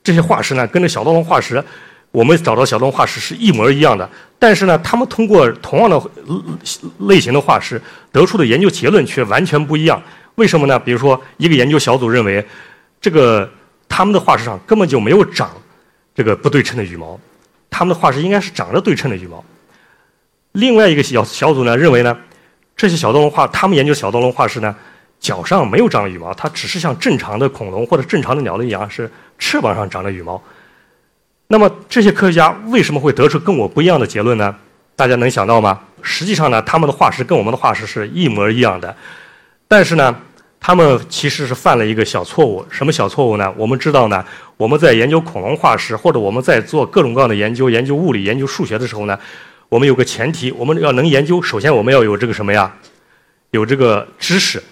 [0.02, 1.62] 这些化石呢，跟这小盗龙化石，
[2.12, 4.10] 我们找到小盗龙化石是一模一样的。
[4.44, 6.02] 但是呢，他们通过同样的
[7.08, 10.02] 类型的化石得出的研究结论却完全不一样。
[10.36, 10.78] 为什么呢？
[10.78, 12.46] 比如说，一个研究小组认为
[13.00, 13.50] 这个。
[13.96, 15.52] 他们的化石上根本就没有长
[16.16, 17.20] 这个不对称的羽毛，
[17.70, 19.44] 他们的化石应该是长着对称的羽毛。
[20.54, 22.18] 另外一个小小组呢认为呢，
[22.76, 24.76] 这些小盗龙化，他们研究小盗龙化石呢，
[25.20, 30.42] 脚上没有长羽毛，它只是像正常的恐龙或者正常的鸟类一样是翅膀上长着羽毛。
[31.48, 34.56] 那么这些科学家为什么会得出跟我不一样的结论呢？
[34.96, 35.80] 大家能想到吗？
[36.02, 38.96] 实际上呢，他们的化石跟我们的化石是一模一样的，
[39.68, 40.16] 但是呢。
[40.66, 43.54] 他们其实是犯了一个小错误，什么小错误呢？
[43.58, 44.24] 我们知道呢，
[44.56, 49.20] 我们在研究恐龙化石，或者我们在做各种各样的研究，研究物理、研究数学的时候呢，
[49.68, 52.74] 我们有个前提，我们要能研究，首先我们要有这个什么呀？
[53.52, 54.64] 有这个知识，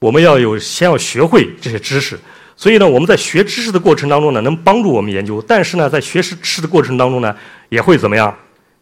[0.00, 2.18] 我们要有先要学会这些知识。
[2.56, 7.34] 所以呢，我们在学知识的过程当中呢，能帮助我们研究，但是呢，在学识识的过程当中呢，
[7.68, 8.34] 也会怎么样？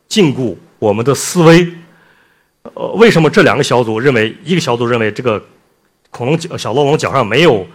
[0.08, 1.66] 禁锢我们的思维。
[2.74, 5.42] 呃，为什么这两个小组认为，一个小组认为这个？
[6.14, 7.66] 恐龙脚小盗龙脚上没有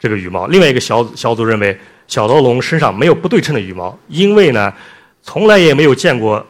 [0.00, 4.72] 这个羽毛，另外一个小小组认为小盗龙身上没有不对称的羽毛，因为呢，
[5.20, 6.42] 从来也没有见过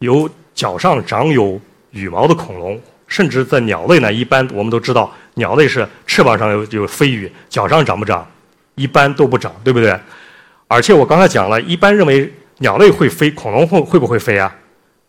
[0.00, 1.60] 有脚上长有
[1.92, 8.26] 羽毛的恐龙，甚至在鸟类呢，一般我们都知道鸟类是翅膀上有有飞羽，脚上长不长？
[8.74, 9.98] 一般都不长，对不对？
[10.68, 14.54] 而且我刚才讲了，一般认为鸟类会飞，恐龙会会不会飞啊？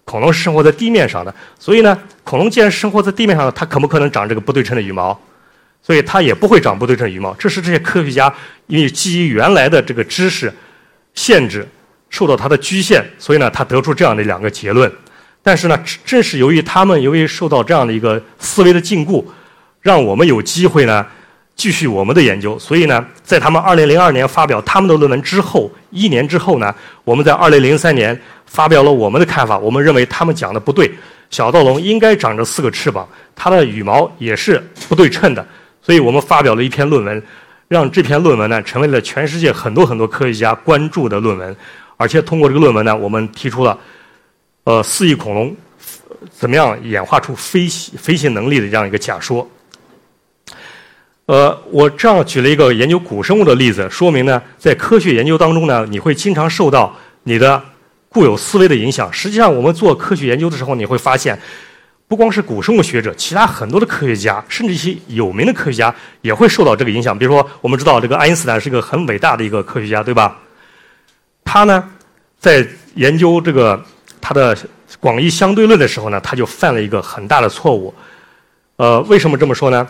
[0.04, 5.18] 恐龙是生活在地面上的，所以呢，恐龙既然生活在地面上，它可不可能长这个不对称的羽毛？
[5.82, 7.34] 所以它也不会长不对称羽毛。
[7.36, 8.34] 这是这些科学家
[8.68, 10.54] 因为基于原来的这个知识
[11.14, 11.66] 限制，
[12.10, 14.92] 受到它的局限，所以呢，他得出这样的两个结论。
[15.42, 19.24] 但是呢，正是由于他们由于受到这样的一个思维的禁锢，
[19.80, 21.06] 让我们有机会呢。
[21.56, 29.58] 继续我们的研究，所以呢，在他们2002年发表他们的论文之后，一年之后呢，我们在2003年发表了我们的看法。
[29.58, 30.92] 我们认为他们讲的不对，
[31.30, 35.46] 小盗龙应该长着四个翅膀，它的羽毛也是不对称的。
[35.82, 37.24] 所以我们发表了一篇论文，
[37.68, 41.56] 让这篇论文呢成为了全世界很多很多科学家关注的论文。
[41.98, 43.78] 而且通过这个论文呢，我们提出了，
[44.64, 45.56] 呃，四翼恐龙
[46.32, 49.48] 怎么样演化出飞行飞行能力的这样一个假说。
[51.26, 57.64] 呃，我这样举了一个研究古生物的例子，说明呢，在科学研究当中呢，你会经常受到你的
[58.10, 59.12] 固有思维的影响。
[59.12, 61.40] 实际上，我们做科学研究的时候，你会发现，
[62.10, 67.18] 不光是古生物学者，其他很多的科学家，甚至一些有名的科学家，也会受到这个影响。
[67.18, 70.38] 比如说，我们知道这个爱因斯坦是一个很伟大的一个科学家，对吧？
[71.46, 71.82] 他呢，
[72.38, 73.82] 在研究这个
[74.20, 74.58] 他的
[75.00, 77.94] 广义相对论的时候呢，他就犯了一个很大的错误。
[78.76, 79.88] 呃，为什么这么说呢？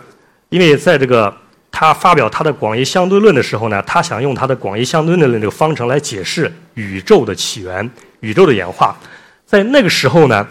[0.50, 1.34] 因为在这个
[1.70, 8.96] 他发表他的广义相对论的时候呢，他想用他的广义相对论的那个方程来解释宇宙的起源、宇宙的演化。
[9.44, 10.46] 在那个时候呢，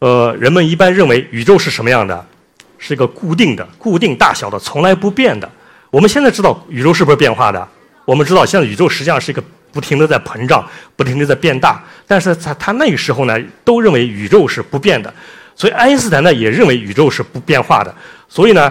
[0.00, 2.26] 呃，人们一般认为宇宙是什么样的？
[2.76, 5.50] 是一个固定的、固定大小的、从来不变的。
[5.90, 7.66] 我们现在知道宇宙是不是变化的？
[8.04, 11.82] 我们知道现在宇宙实际上是一个不停的在膨胀、不停的在变大。
[12.06, 15.10] 但是在他那个时候呢，都认为宇宙是不变的。
[15.56, 17.94] 所以爱因斯坦呢也认为宇宙是不变化的。
[18.28, 18.70] 所以呢。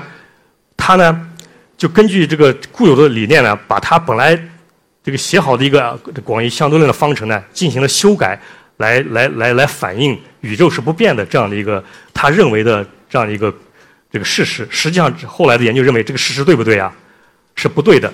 [0.86, 1.28] 他呢，
[1.78, 4.38] 就根据这个固有的理念呢，把他本来
[5.02, 8.38] 这个写好的一个广义相对论的方程呢，进行了修改，
[8.78, 11.82] 来来来来反映宇宙是不变的这样的一个
[12.14, 13.50] 他认为的这样的一个
[14.12, 14.68] 这个事实。
[14.70, 16.94] 实际上，后来的研究认为这个事实对不对啊？
[17.56, 18.14] 是不对的。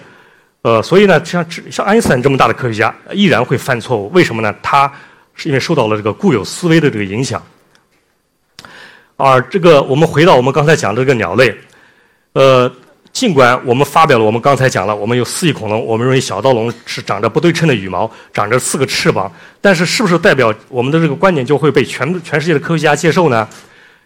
[0.62, 4.12] 呃，所以呢，像像爱因斯坦这么大的科学家，依然会犯错误。
[4.12, 4.54] 为什么呢？
[4.62, 4.92] 他
[5.34, 7.42] 是因为受到了这个固有思维的这个影响。
[9.18, 11.58] 而这个，我们回到我们刚才讲的这个鸟类。
[12.34, 12.72] 呃，
[13.12, 23.48] 尽管我们发表了，我们刚才讲了，我们有四翼恐龙，我们认为小盗龙是长着不对称的羽毛，长着四个翅膀，但是是不是代表我们的这个观点就会被全全世界的科学家接受呢？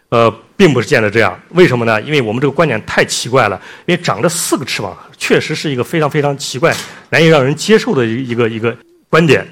[0.09, 1.37] 呃，并不是见得这样。
[1.49, 2.01] 为什么呢？
[2.01, 6.73] 因为我们这个观点太奇怪了，因为长着四个翅膀，确实是一个非常非常奇怪、
[7.09, 8.75] 难以让人接受的一个一个
[9.09, 9.45] 观点。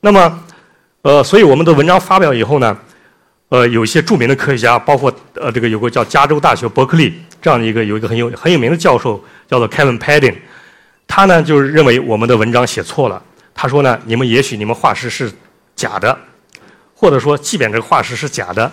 [0.00, 0.40] 那么，
[1.02, 2.76] 呃，所以我们的文章发表以后呢？
[3.52, 10.36] 呃，有一些著名的科学家，包括呃，这个有个叫加州大学伯克利这样的一个有一个很有很有名的教授，叫做 Kevin Padding，
[11.06, 13.22] 他呢就是认为我们的文章写错了。
[13.54, 15.30] 他说呢，你们也许你们化石是
[15.76, 16.18] 假的，
[16.94, 18.72] 或者说，即便这个化石是假的，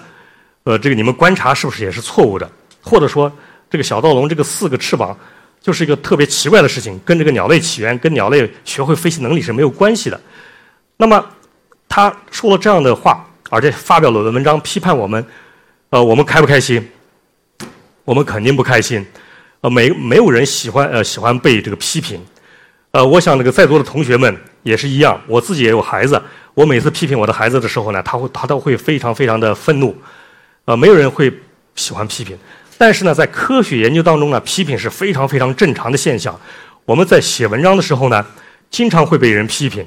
[0.64, 2.50] 呃，这个你们观察是不是也是错误的？
[2.82, 3.30] 或者说，
[3.70, 5.14] 这个小盗龙这个四个翅膀
[5.62, 10.18] 就是一个特别奇怪的事情，跟这个鸟类起源、跟鸟类学会飞行能力是没有关系的。
[10.96, 11.22] 那么
[11.90, 13.26] 他说了这样的话。
[13.50, 15.26] 而且发表了的文章批判我们，
[15.90, 16.88] 呃，我们开不开心？
[18.06, 19.06] 我们肯定不开心。
[19.62, 22.24] 呃，没没有人喜欢呃喜欢被这个批评。
[22.92, 25.20] 呃，我想那个在座的同学们也是一样。
[25.28, 26.22] 我自己也有孩子，
[26.54, 29.96] 我每次批评我的孩子的时候呢，他会他都会非常非常的愤怒。
[30.66, 31.32] 呃，没有人会
[31.76, 32.38] 喜欢批评。
[32.78, 36.40] 但是呢，在科学研究当中呢，批评是非常非常正常的现象。
[36.86, 38.26] 我们在写文章的时候呢，
[38.72, 39.86] 经常会被人批评。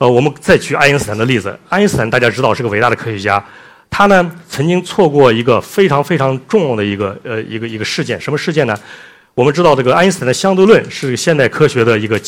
[0.00, 1.54] 呃，我们再举爱因斯坦的例子。
[1.68, 3.42] 爱因斯坦大家知道是个伟大的科学家，
[3.90, 8.18] 他呢曾经错过一个非常非常重要的一个呃一个一个事件。
[8.18, 8.74] 什么事件呢？
[9.34, 12.18] 我们知道这个爱因斯坦的相对论是现代科学的一个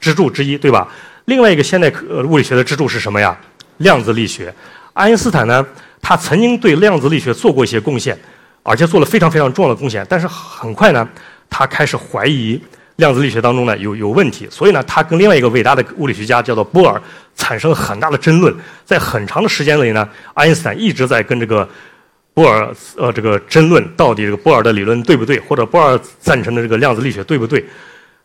[0.00, 0.88] 支柱之一，对吧？
[1.26, 3.38] 另外一个现代科物理学的支柱是什么呀？
[3.76, 4.50] 量子力学。
[4.94, 5.62] 爱因斯坦呢，
[6.00, 8.18] 他曾经对量子力学做过一些贡献，
[8.62, 10.02] 而且做了非常非常重要的贡献。
[10.08, 11.06] 但是很快呢，
[11.50, 12.58] 他开始怀疑。
[12.98, 17.00] 量子力学当中呢有有问题，所以呢，他跟另外一个伟大的物理学家叫做波尔
[17.36, 18.52] 产生了很大的争论。
[18.84, 21.68] 在很长的时间里呢，爱因斯坦一直在跟这个
[22.34, 27.64] 波尔呃这个争论，到底这个波尔的理论对不对，或者波尔赞成的这个量子力学对不对？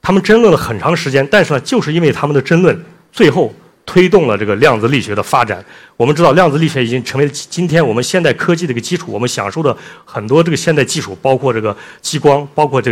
[0.01, 3.53] 他们争论了很长时间，但是呢，就是因为他们的争论，最后
[3.86, 5.63] 推动了这个量子力学的发展。
[5.95, 9.12] 我们知道，量子力学已经成为今天我们现代科技的一个基础。
[9.12, 12.91] 我们享受的很多这个现代技术，包括这个激光，包括这。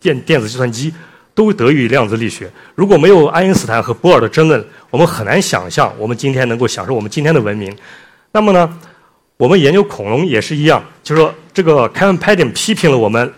[0.00, 0.94] 电电子计算机
[1.38, 2.50] 都得益于量子力学。
[2.74, 7.72] 如果没有爱因斯坦和波尔的争论，我们很难想象我们今天能够享受我们今天的文明。
[8.32, 8.68] 那么呢，
[9.36, 13.32] 我们研究恐龙也是一样，就是说这个 Kevin p a d i n 批评了我们，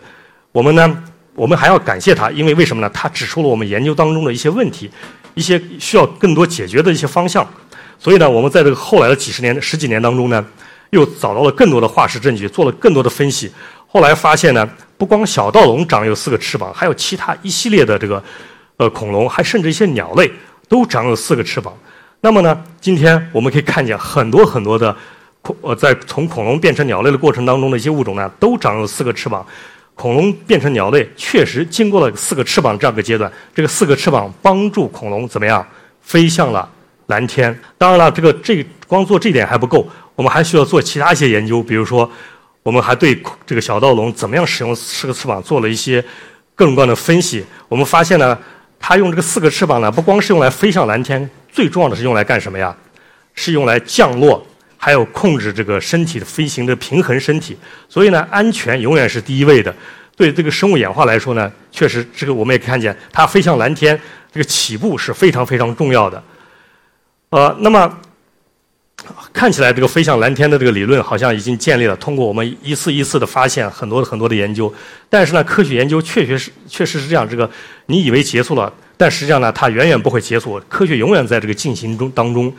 [0.51, 2.89] 我们呢，我们还要感谢他，因为为什么呢？
[2.95, 4.91] 他指出了我们研究当中的一些问题，
[5.35, 7.47] 一些需要更多解决的一些方向。
[7.99, 10.43] 所以呢，我们在这个后来的几十年、十几年当中呢，
[10.89, 13.53] 又找到了更多的化石证据，做了更多的分析。
[13.87, 14.67] 后来发现呢，
[15.01, 18.23] 不光小盗龙长有四个翅膀，还有其他一系列的这个
[18.77, 20.31] 呃恐龙，还甚至一些鸟类
[20.69, 21.73] 都长有四个翅膀。
[22.21, 24.95] 那么呢，今天我们可以看见很多很多的
[25.41, 29.43] 恐呃，在从恐龙变成鸟类的过程当中的一些物种呢，都长有四个翅膀。
[29.95, 35.67] 恐龙变成鸟类确实经过了四个翅膀这样一个阶段，这个四个翅膀帮助恐龙怎么样
[36.03, 36.69] 飞向了。
[37.07, 41.63] 蓝天，当然了，这个这光做这点还不够，我们还需要做其他一些研究。
[41.63, 42.11] 比如说，
[42.63, 46.05] 我们还对这个小盗龙怎么样使用四个翅膀做了一些
[46.55, 47.45] 各种各样的分析。
[47.69, 48.39] 我们发现呢，
[48.79, 52.77] 它用这个四个翅膀呢，不光是用来飞向蓝天，最重要的是用来干什么呀？
[53.35, 54.45] 是用来降落，
[54.77, 57.57] 还有控制这个身体的飞行的平衡身体。
[57.89, 59.75] 所以呢，安全永远是第一位的。
[60.17, 63.99] 对这个生物演化来说呢，确实这个我们也看见，它飞向蓝天，
[64.31, 66.23] 这个起步是非常非常重要的。
[67.31, 67.99] 呃，那么
[69.33, 71.97] 看起来这个飞向蓝天的这个理论好像已经建立了。
[71.97, 74.73] 通过我们一次一次的发现，很多很多的研究，
[75.09, 77.29] 但是呢，科学研究确确实确实是这样。
[77.29, 77.49] 这个
[77.87, 80.61] 你以为结束了，但实际上呢，它远远不会结束。
[80.69, 82.53] 科学永远在这个进行中当中。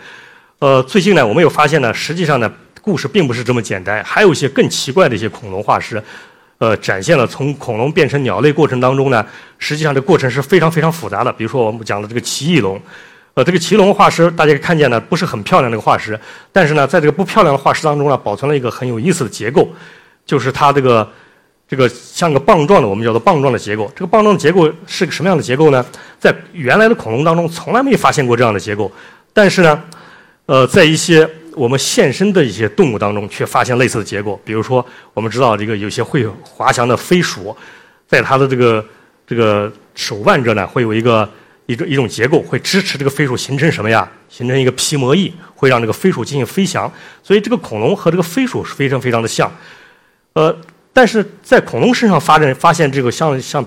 [0.59, 6.01] 呃，最近呢，我们又发现呢，实际上呢，故事并不是这么简单，还有一些更奇怪的一些恐龙化石，
[6.59, 9.25] 呃，展现了从恐龙变成鸟类过程当中呢，
[9.57, 11.33] 实际上这过程是非常非常复杂的。
[11.33, 12.81] 比如说我们讲的这个奇异龙。
[13.33, 16.19] 呃，这个奇龙化石，大家看见呢，不是很漂亮的一个化石，
[16.51, 19.69] 但是呢，在这个不漂亮的化石当中呢，保存了一个很有意思的结构，
[20.25, 21.09] 就是它这个
[21.65, 23.89] 这个像个棒状的，我们叫做棒状的结构。
[23.95, 25.85] 这个棒状的结构是个什么样的结构呢？
[26.19, 28.91] 在原来的恐龙当中，从来没发现过这样的结构，
[29.31, 29.81] 但是呢，
[30.45, 34.37] 呃，在一些我们现身的一些动物当中，却发现类似的结构。
[34.43, 37.55] 比如说，我们知道这个有些会滑翔的飞鼠，
[38.05, 38.85] 在它的这个
[39.25, 41.29] 这个手腕这呢，会有一个。
[41.71, 44.09] 一种一种结构会支持这个飞鼠形成什么呀？
[44.27, 46.91] 形成一个皮膜翼，会让这个飞鼠进行飞翔。
[47.23, 49.51] 所以这个恐龙和这个飞鼠是非常非常的像。
[50.33, 50.55] 呃，
[50.91, 53.65] 但是在恐龙身上发展发现这个像像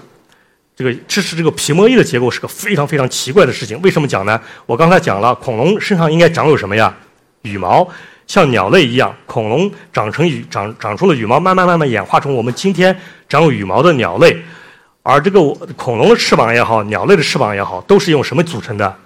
[0.76, 3.80] 这个支持这个皮膜翼的结构是个非常非常奇怪的事情。
[3.80, 4.40] 为什么讲呢？
[4.66, 6.94] 我刚才讲了，恐龙身上应该长有什么呀？
[7.42, 7.86] 羽毛，
[8.26, 14.36] 像鸟类一样，恐龙长成羽长长出了羽毛，慢慢慢慢演化成我们今天长有羽毛的鸟类。
[15.04, 15.38] 而这个
[15.76, 18.96] 恐龙的翅膀也好，鸟类的翅膀也好，都是用什么组成的？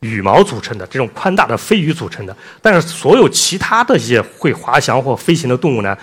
[0.00, 2.36] 羽毛组成的，这种宽大的飞羽组成的。
[2.60, 5.96] 但是所有其他的一些会滑翔或飞行的动物呢，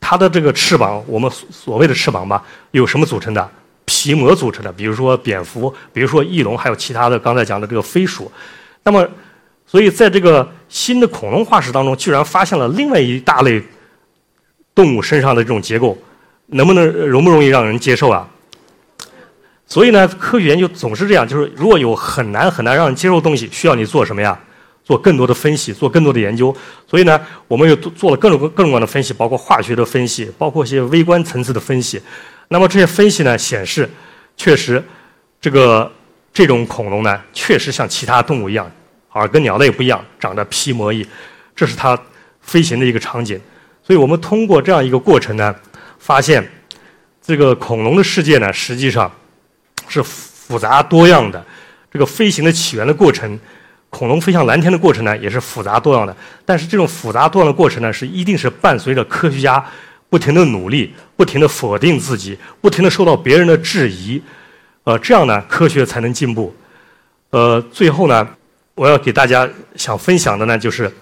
[0.00, 3.48] 它的这个翅膀，我们所谓的翅膀吧，有什么组成的？
[3.84, 4.72] 皮膜组成的。
[4.72, 8.28] 比如说蝙蝠，比如说翼龙，还有其他的刚才讲的这个飞鼠。
[8.82, 9.08] 那么，
[9.64, 13.62] 所以在这个新的恐龙化石当中，居然发现了另外一大类
[14.74, 15.96] 动物身上的这种结构。
[16.54, 18.28] 能不能容不容易让人接受啊？
[19.66, 24.38] 所以呢，科学研究总是这样，就是如果有很难很难让人接受的东西，需要你做什么呀？
[24.84, 26.54] 做更多的分析，做更多的研究。
[26.86, 32.00] 所以呢，我们又做了各种各各种各样的分析，包括化学的分析，包括一些微观层次的分析。
[32.48, 33.88] 那么这些分析呢，显示，
[34.36, 34.80] 确实，
[35.40, 35.90] 这个
[36.32, 38.70] 这种恐龙呢，确实像其他动物一样，
[39.08, 41.04] 而跟鸟类不一样，长着皮膜翼，
[41.56, 41.98] 这是它
[42.42, 43.40] 飞行的一个场景。
[43.82, 45.52] 所以我们通过这样一个过程呢。
[46.04, 46.46] 发现，
[47.22, 49.10] 这个恐龙的世界呢，实际上
[49.88, 51.42] 是复杂多样的。
[51.90, 53.40] 这个飞行的起源的过程，
[53.88, 56.14] 恐龙飞向蓝天的过程呢，也是复杂多样的。
[56.44, 59.64] 但是这种复杂多样的过程呢，是一定是伴随着科学家
[60.10, 64.20] 不停的努力，不停的否定自己，不停的受到别人的质疑，
[64.82, 66.54] 呃，这样呢，科学才能进步。
[67.30, 68.28] 呃，最后呢，
[68.74, 70.92] 我要给大家想分享的呢，就是，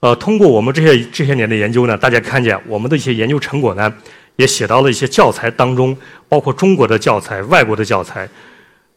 [0.00, 3.92] 呃，通过我们这些这些年的研究呢，大家看见我们的一些研究成果呢。
[4.36, 5.96] 也写到了一些教材当中，
[6.28, 8.28] 包括中国的教材、外国的教材。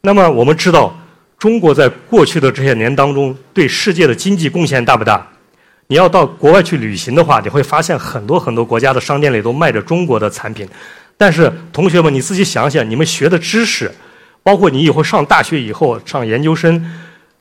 [0.02, 0.98] 那么我们知道，
[1.38, 5.28] 中国在过去的这些年当中，对世界的经济贡献大不大？
[5.88, 10.68] 你要到国外去旅行的话，你会发现很多很多国家的商店里都卖着中国的产品。
[11.18, 13.92] 但是同学们，你自己想想，你们学的知识，
[14.42, 16.84] 包括你以后上大学以后上研究生，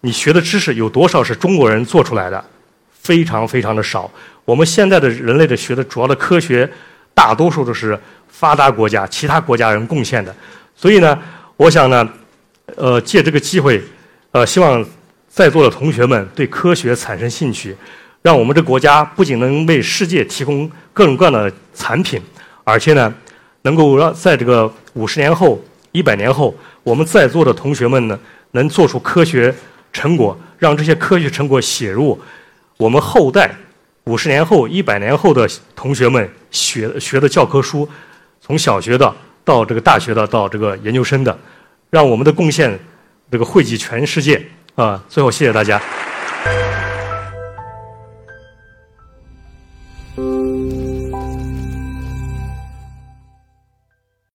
[0.01, 2.45] 你学的知识有多少是中国人做出来的？
[3.01, 4.11] 非常非常的少。
[4.45, 6.69] 我们现在的人类的学的主要的科学。
[7.15, 7.99] 大多数都是
[8.29, 10.35] 发达国家、其他国家人贡献的，
[10.75, 11.17] 所以呢，
[11.57, 12.07] 我想呢，
[12.77, 13.81] 呃，借这个机会，
[14.33, 14.85] 呃，希望
[15.29, 17.77] 在座的同学们对科学产生兴趣，
[18.23, 22.21] 让我们这国家不仅能为世界提供各种各样的产品，
[22.65, 23.15] 而且呢，
[23.62, 25.62] 能够让在这个五十年后、
[25.93, 28.19] 一百年后，我们在座的同学们呢，
[28.51, 29.55] 能做出科学
[29.93, 32.21] 成果，让这些科学成果写入
[32.77, 33.55] 我们后代
[34.05, 37.89] 五十年后、一百年后的同学们学学的教科书，
[38.41, 41.39] 从小学的到这个大学的，到这个研究生的，
[41.91, 42.79] 让我们的贡献
[43.31, 44.45] 这个惠及全世界
[44.75, 45.03] 啊！
[45.09, 45.81] 最后，谢谢大家。